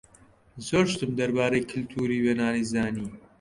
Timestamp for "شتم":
0.91-1.11